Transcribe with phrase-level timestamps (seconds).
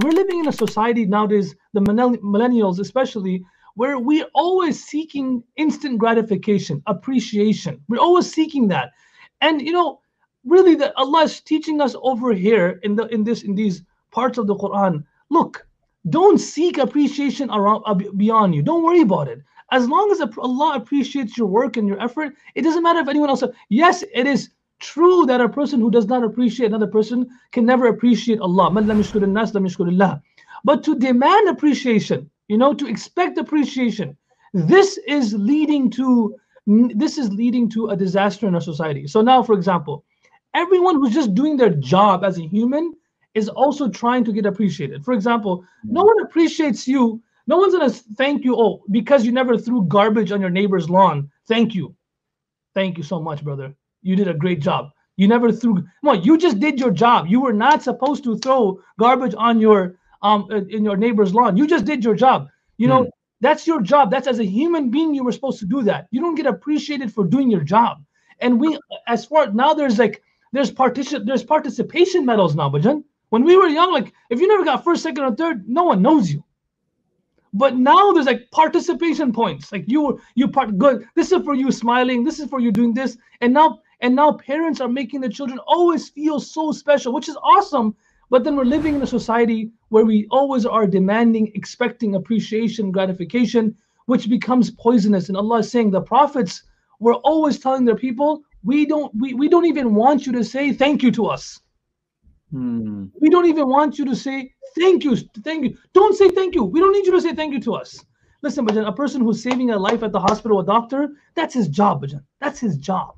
[0.00, 3.44] we're living in a society nowadays, the millennials especially,
[3.74, 7.80] where we're always seeking instant gratification, appreciation.
[7.88, 8.90] We're always seeking that.
[9.40, 10.00] And you know,
[10.44, 14.38] really that Allah is teaching us over here in the in this in these parts
[14.38, 15.04] of the Quran.
[15.30, 15.66] Look,
[16.10, 18.62] don't seek appreciation around uh, beyond you.
[18.62, 19.40] Don't worry about it.
[19.70, 23.30] As long as Allah appreciates your work and your effort, it doesn't matter if anyone
[23.30, 23.42] else.
[23.70, 24.50] Yes, it is
[24.82, 28.70] true that a person who does not appreciate another person can never appreciate Allah.
[30.64, 34.16] But to demand appreciation, you know, to expect appreciation,
[34.52, 36.36] this is leading to
[36.66, 39.06] this is leading to a disaster in our society.
[39.06, 40.04] So now, for example,
[40.54, 42.94] everyone who's just doing their job as a human
[43.34, 45.04] is also trying to get appreciated.
[45.04, 47.20] For example, no one appreciates you.
[47.46, 48.54] No one's gonna thank you.
[48.56, 51.30] Oh, because you never threw garbage on your neighbor's lawn.
[51.48, 51.94] Thank you.
[52.74, 53.74] Thank you so much, brother.
[54.02, 54.90] You did a great job.
[55.16, 55.84] You never threw.
[56.02, 57.26] No, you just did your job.
[57.26, 61.56] You were not supposed to throw garbage on your um uh, in your neighbor's lawn.
[61.56, 62.48] You just did your job.
[62.78, 63.10] You know, mm.
[63.40, 64.10] that's your job.
[64.10, 66.08] That's as a human being, you were supposed to do that.
[66.10, 68.02] You don't get appreciated for doing your job.
[68.40, 70.22] And we, as far now, there's like
[70.52, 73.04] there's partition, there's participation medals now, Bajan.
[73.30, 76.02] When we were young, like if you never got first, second, or third, no one
[76.02, 76.42] knows you.
[77.54, 79.70] But now there's like participation points.
[79.72, 81.06] Like you were you part good.
[81.14, 82.24] This is for you smiling.
[82.24, 83.16] This is for you doing this.
[83.40, 87.38] And now and now parents are making the children always feel so special, which is
[87.42, 87.94] awesome.
[88.30, 93.76] But then we're living in a society where we always are demanding, expecting appreciation, gratification,
[94.06, 95.28] which becomes poisonous.
[95.28, 96.64] And Allah is saying the prophets
[96.98, 100.72] were always telling their people, we don't we, we don't even want you to say
[100.72, 101.60] thank you to us.
[102.50, 103.06] Hmm.
[103.20, 105.78] We don't even want you to say thank you, thank you.
[105.92, 106.64] Don't say thank you.
[106.64, 108.04] We don't need you to say thank you to us.
[108.42, 111.68] Listen, Bajan, a person who's saving a life at the hospital, a doctor, that's his
[111.68, 112.24] job, Bajan.
[112.40, 113.14] That's his job.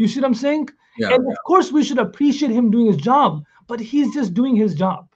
[0.00, 0.68] You see what I'm saying?
[0.98, 4.56] Yeah, and of course, we should appreciate him doing his job, but he's just doing
[4.56, 5.06] his job.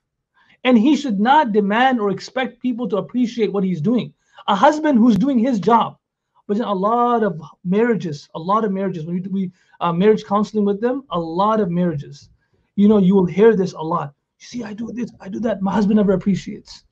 [0.62, 4.14] And he should not demand or expect people to appreciate what he's doing.
[4.48, 5.98] A husband who's doing his job,
[6.46, 10.64] but a lot of marriages, a lot of marriages, when we, we uh, marriage counseling
[10.64, 12.30] with them, a lot of marriages
[12.76, 14.14] you know, you will hear this a lot.
[14.40, 15.62] You see, I do this, I do that.
[15.62, 16.84] My husband never appreciates.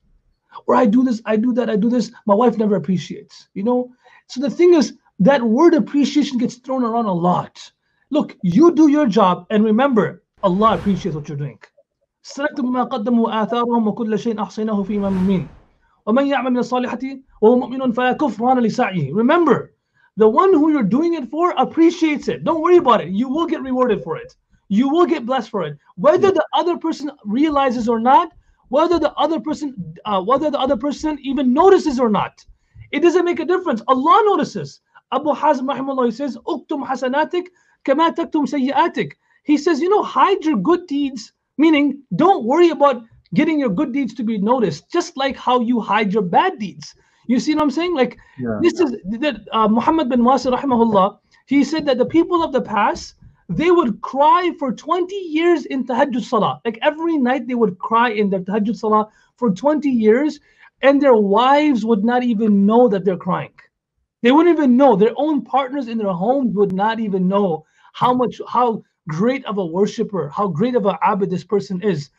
[0.67, 2.11] Or I do this, I do that, I do this.
[2.25, 3.49] My wife never appreciates.
[3.53, 3.91] You know?
[4.27, 7.71] So the thing is, that word appreciation gets thrown around a lot.
[8.13, 11.57] Look, you do your job and remember, Allah appreciates what you're doing.
[12.59, 15.49] ما قدموا آثارهم وكل شيء أحصيناه في إمام مبين
[16.05, 17.01] ومن يعمل من الصالحات
[17.41, 19.73] وهو مؤمن فلا كفران لسعيه Remember,
[20.17, 22.43] the one who you're doing it for appreciates it.
[22.43, 23.09] Don't worry about it.
[23.09, 24.35] You will get rewarded for it.
[24.69, 25.77] You will get blessed for it.
[25.95, 28.31] Whether the other person realizes or not,
[28.69, 32.45] whether the other person, uh, whether the other person even notices or not,
[32.91, 33.81] it doesn't make a difference.
[33.87, 34.81] Allah notices.
[35.11, 37.45] Abu Hazim rahimahullah says, "Uktum hasanatik
[37.85, 39.13] kama taktum sayyiatik
[39.43, 43.91] he says you know hide your good deeds meaning don't worry about getting your good
[43.93, 46.95] deeds to be noticed just like how you hide your bad deeds
[47.27, 48.59] you see what i'm saying like yeah.
[48.61, 52.61] this is that uh, muhammad bin wasi rahimahullah he said that the people of the
[52.61, 53.15] past
[53.49, 56.61] they would cry for 20 years in tahajjud salah.
[56.65, 60.39] Like every night they would cry in their tahajjud salah for 20 years,
[60.81, 63.53] and their wives would not even know that they're crying.
[64.21, 64.95] They wouldn't even know.
[64.95, 69.57] Their own partners in their homes would not even know how much, how great of
[69.57, 72.09] a worshiper, how great of an abid this person is.